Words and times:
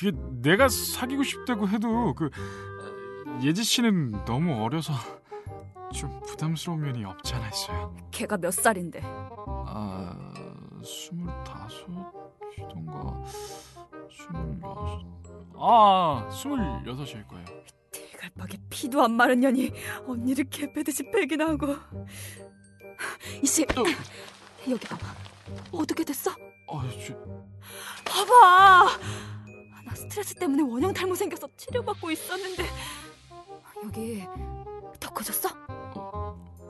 그게 0.00 0.16
내가 0.40 0.68
사귀고 0.70 1.22
싶다고 1.22 1.68
해도 1.68 2.14
그 2.14 2.30
예지 3.42 3.62
씨는 3.62 4.24
너무 4.24 4.64
어려서 4.64 4.94
좀 5.94 6.18
부담스러운 6.22 6.80
면이 6.80 7.04
없지 7.04 7.34
않아 7.34 7.50
있어요. 7.50 7.94
걔가 8.10 8.38
몇 8.38 8.50
살인데? 8.50 9.02
아, 9.04 10.32
스물다섯이던가 10.82 12.02
스물여섯. 14.10 15.04
아, 15.58 16.30
스물여섯일 16.32 17.28
거예요. 17.28 17.44
대갈박에 17.92 18.56
피도 18.70 19.02
안 19.02 19.12
마른 19.12 19.40
년이 19.40 19.70
언니를 20.06 20.44
개패듯이 20.48 21.10
패기나 21.10 21.48
하고. 21.48 21.76
이씨, 23.42 23.66
여기 24.70 24.86
봐봐. 24.86 25.06
어떻게 25.72 26.04
됐어? 26.04 26.30
아, 26.30 26.88
저, 27.06 27.14
봐봐. 28.06 28.98
나 30.10 30.14
스트레스 30.14 30.34
때문에 30.34 30.62
원형 30.64 30.92
탈모 30.92 31.14
생겨서 31.14 31.48
치료받고 31.56 32.10
있었는데 32.10 32.64
여기 33.84 34.26
더 34.98 35.10
커졌어? 35.10 35.48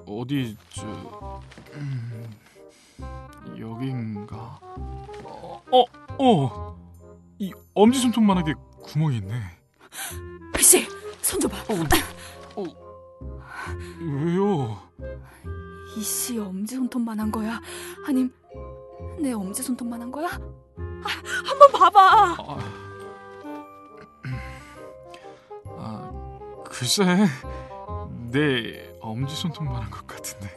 어디 0.07 0.59
저 0.69 1.41
음, 1.73 2.31
여긴가? 3.59 4.61
어, 5.25 5.63
어, 5.73 5.85
어, 6.19 6.79
이 7.39 7.51
엄지 7.73 7.99
손톱만하게 8.01 8.53
구멍이 8.83 9.17
있네. 9.17 9.41
씨, 10.61 10.87
손 11.23 11.41
줘봐. 11.41 11.57
어, 11.57 12.61
어, 12.61 12.65
왜요? 14.01 14.79
이씨 15.97 16.39
엄지 16.39 16.75
손톱만한 16.77 17.33
거야? 17.33 17.59
아님 18.07 18.31
내 19.19 19.33
엄지 19.33 19.63
손톱만한 19.63 20.13
거야? 20.13 20.29
아, 20.29 21.09
한번 21.47 21.73
봐봐. 21.73 22.37
아, 22.39 22.80
글쎄, 26.81 27.05
내 28.31 28.97
엄지 29.03 29.37
손톱만한 29.37 29.91
것 29.91 30.07
같은데. 30.07 30.49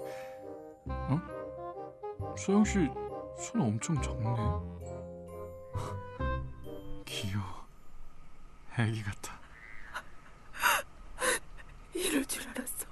어? 0.88 1.20
소영 2.38 2.64
씨 2.64 2.88
손 3.38 3.60
엄청 3.60 4.02
작네. 4.02 4.24
귀여워. 7.04 7.68
애기 8.80 9.04
같아. 9.04 9.38
이럴 11.94 12.24
줄 12.24 12.48
알았어. 12.48 12.88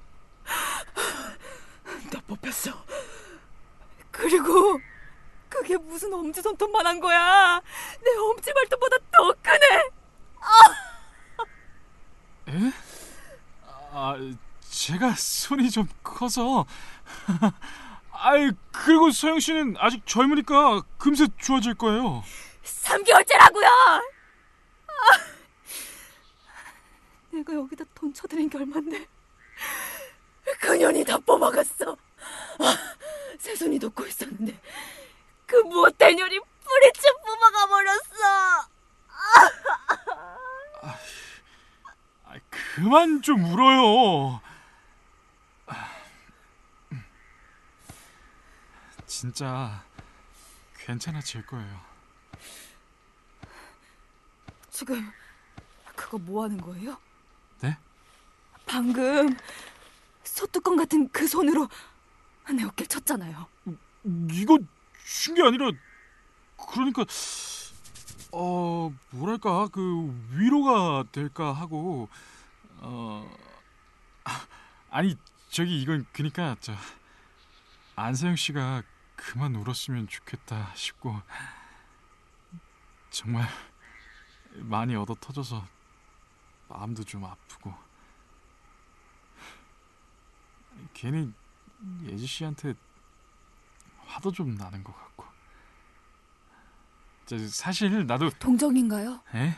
나 2.11 2.19
뽑혔어. 2.27 2.71
그리고 4.11 4.77
그게 5.47 5.77
무슨 5.77 6.13
엄지 6.13 6.41
손톱만한 6.41 6.99
거야? 6.99 7.61
내 8.03 8.11
엄지 8.17 8.53
발톱보다 8.53 8.97
더 9.09 9.33
크네. 9.41 9.89
에? 12.49 12.91
아, 13.93 14.15
제가 14.81 15.13
손이 15.15 15.69
좀 15.69 15.87
커서. 16.03 16.65
아이, 18.13 18.49
그리고 18.71 19.11
소영 19.11 19.39
씨는 19.39 19.75
아직 19.77 20.01
젊으니까 20.07 20.81
금세 20.97 21.27
좋아질 21.39 21.75
거예요. 21.75 22.23
3개월째라고요. 22.63 23.69
내가 27.29 27.53
여기다 27.53 27.85
돈 27.93 28.11
쳐드린 28.11 28.49
게 28.49 28.57
얼만데 28.57 29.05
그년이 30.59 31.03
다 31.05 31.19
뽑아갔어. 31.19 31.95
아, 32.59 32.77
새손이 33.37 33.77
돕고 33.77 34.07
있었는데 34.07 34.59
그 35.45 35.57
못된 35.57 36.15
년이 36.15 36.39
뿌리째 36.39 37.09
뽑아가 37.23 37.67
버렸어. 37.67 38.67
아, 42.25 42.33
그만 42.49 43.21
좀 43.21 43.45
울어요. 43.45 44.41
아, 45.71 45.89
음. 46.91 47.03
진짜 49.21 49.83
괜찮아질 50.79 51.45
거예요. 51.45 51.79
지금 54.71 55.11
그거 55.95 56.17
뭐 56.17 56.43
하는 56.43 56.59
거예요? 56.59 56.97
네? 57.59 57.77
방금 58.65 59.37
소뚜껑 60.23 60.75
같은 60.75 61.07
그 61.09 61.27
손으로 61.27 61.69
내 62.51 62.63
어깨 62.63 62.83
쳤잖아요. 62.83 63.45
이거 64.31 64.57
친 65.05 65.35
게 65.35 65.43
아니라 65.43 65.69
그러니까 66.73 67.05
어 68.31 68.91
뭐랄까 69.11 69.67
그 69.67 70.11
위로가 70.31 71.03
될까 71.11 71.51
하고 71.53 72.09
어 72.77 73.31
아, 74.23 74.47
아니 74.89 75.15
저기 75.51 75.79
이건 75.79 76.07
그니까 76.11 76.55
저 76.59 76.73
안세영 77.95 78.35
씨가 78.35 78.81
그만 79.21 79.55
울었으면 79.55 80.07
좋겠다 80.07 80.71
싶고 80.75 81.15
정말 83.11 83.47
많이 84.55 84.95
얻어 84.95 85.15
터져서 85.19 85.63
마음도 86.67 87.03
좀 87.03 87.23
아프고 87.23 87.73
괜히 90.93 91.31
예지 92.03 92.25
씨한테 92.25 92.73
화도 94.07 94.31
좀 94.31 94.55
나는 94.55 94.83
것 94.83 94.93
같고 94.97 95.25
저 97.27 97.37
사실 97.47 98.05
나도 98.07 98.29
동정인가요? 98.31 99.21
에? 99.35 99.55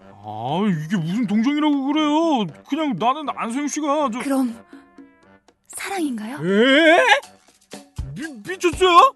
아 0.00 0.60
이게 0.84 0.96
무슨 0.96 1.26
동정이라고 1.26 1.86
그래요 1.86 2.64
그냥 2.68 2.96
나는 2.96 3.28
안소영 3.28 3.68
씨가 3.68 4.10
저 4.12 4.18
그럼 4.20 4.64
사랑인가요? 5.68 6.38
에? 6.38 7.33
미, 8.64 8.70
미쳤어요? 8.70 9.14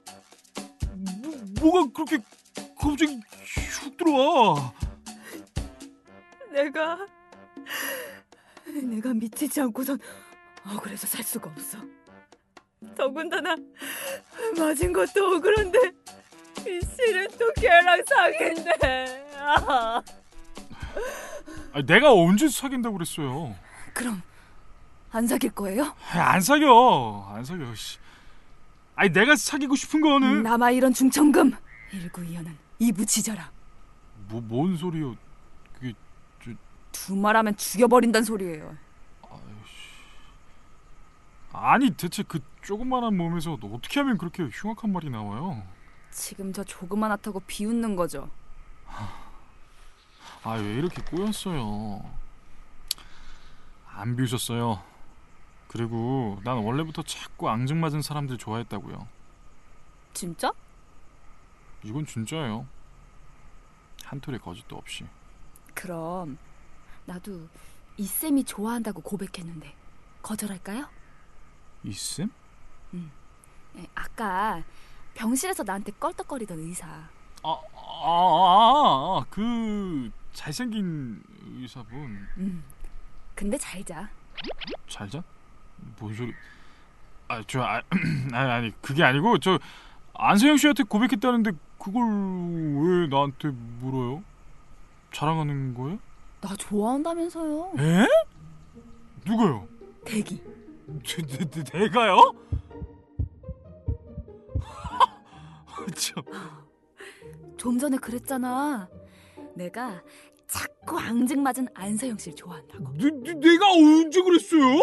뭐, 1.61 1.71
뭐가 1.73 1.93
그렇게 1.93 2.19
갑자기 2.79 3.21
훅 3.83 3.97
들어와 3.97 4.73
내가 6.53 6.99
내가 8.83 9.15
미치지 9.15 9.61
않고선 9.63 9.99
억울해서 10.67 11.07
살 11.07 11.25
수가 11.25 11.51
없어. 11.51 11.79
더군다나 12.97 13.57
맞은 14.57 14.93
것도 14.93 15.37
억울한데 15.37 15.79
이 16.67 16.81
씨는 16.81 17.29
또 17.39 17.51
걔랑 17.55 18.03
사귄대. 18.05 19.27
아. 19.39 20.03
내가 21.87 22.13
언제 22.13 22.49
사귄다고 22.49 22.95
그랬어요 22.97 23.55
그럼 23.95 24.21
안 25.11 25.27
사귈 25.27 25.51
거예요? 25.53 25.95
안 26.13 26.41
사겨 26.41 27.27
안 27.31 27.45
사겨 27.45 27.75
씨. 27.75 27.99
아니 28.99 29.11
내가 29.13 29.37
사귀고 29.37 29.77
싶은 29.77 30.01
거는 30.01 30.43
남아 30.43 30.73
이런 30.73 30.93
중천금 30.93 31.53
1925는 31.93 32.53
이부지져라. 32.81 33.49
뭐, 34.29 34.41
뭔 34.41 34.77
소리요 34.77 35.15
그게 35.79 35.95
두 36.91 37.15
말하면 37.15 37.57
죽여버린다는 37.57 38.25
소리예요. 38.25 38.77
아니 41.53 41.91
대체 41.91 42.25
그 42.25 42.41
조그만한 42.63 43.17
몸에서 43.17 43.53
어떻게 43.53 44.01
하면 44.01 44.19
그렇게 44.19 44.49
흉악한 44.53 44.93
말이 44.93 45.11
나와요? 45.11 45.63
지금 46.11 46.53
저 46.53 46.65
조그만하다고 46.65 47.41
비웃는 47.47 47.95
거죠. 47.95 48.29
아 50.43 50.55
왜 50.57 50.75
이렇게 50.75 51.03
꼬였어요? 51.03 52.03
안 53.93 54.17
비우셨어요. 54.17 54.83
그리고 55.69 56.41
난 56.45 56.57
원래부터 56.59 57.03
자꾸 57.03 57.49
앙증맞은 57.51 58.03
사람들 58.03 58.39
좋아했다고요. 58.39 59.07
진짜? 60.15 60.53
이건 61.85 62.07
진짜예요. 62.07 62.67
한 64.05 64.21
톨의 64.21 64.41
거짓도 64.41 64.77
없이. 64.77 65.07
그럼 65.75 66.39
나도 67.05 67.49
이 67.99 68.05
쌤이 68.05 68.45
좋아한다고 68.45 69.03
고백했는데 69.03 69.75
거절할까요? 70.23 70.89
이쌤? 71.85 72.31
에, 73.77 73.87
아까 73.95 74.63
병실에서 75.15 75.63
나한테 75.63 75.93
껄떡거리던 75.93 76.59
의사. 76.59 76.87
아, 76.87 77.09
아, 77.45 77.61
아, 77.75 79.19
아, 79.21 79.27
그 79.31 80.11
잘생긴 80.33 81.23
의사분 81.61 82.27
음. 82.39 82.65
근데 83.35 83.57
잘 83.59 83.85
자. 83.85 84.09
잘 84.89 85.09
자? 85.09 85.23
뭔 85.99 86.15
소리? 86.15 86.33
아, 87.29 87.43
저 87.47 87.63
아, 87.63 87.83
아니 88.33 88.51
아니 88.51 88.73
그게 88.81 89.03
아니고 89.03 89.39
저 89.39 89.59
안세영 90.15 90.57
씨한테 90.57 90.83
고백했다는데 90.85 91.53
그걸 91.79 92.03
왜 92.03 93.07
나한테 93.09 93.49
물어요? 93.81 94.23
자랑하는 95.13 95.75
거예요? 95.75 95.99
나 96.41 96.55
좋아한다면서요. 96.57 97.73
에? 97.79 98.07
누가요? 99.25 99.67
대기. 100.05 100.43
제, 101.05 101.21
내, 101.23 101.39
내, 101.45 101.79
내가요? 101.81 102.33
참. 105.95 106.23
좀 107.57 107.79
전에 107.79 107.97
그랬잖아. 107.97 108.89
내가 109.55 110.03
자꾸 110.47 110.99
앙증맞은 110.99 111.69
안서영 111.75 112.17
씨를 112.19 112.37
좋아한다고. 112.37 112.93
내, 112.95 113.11
내, 113.11 113.35
내가 113.35 113.71
언제 113.73 114.23
그랬어요? 114.23 114.79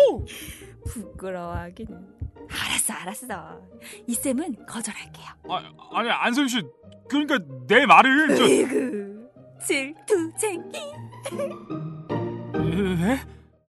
부끄러워하기는. 0.86 2.16
알았어, 2.50 2.94
알았어. 2.94 3.62
이 4.08 4.14
쌤은 4.14 4.66
거절할게요. 4.66 5.26
아, 5.50 5.64
아니 5.94 6.10
안서영 6.10 6.48
씨 6.48 6.62
그러니까 7.10 7.40
내 7.68 7.86
말을 7.86 8.36
저 8.36 8.44
으이그 8.44 9.30
질투쟁이. 9.66 10.78
에? 13.02 13.35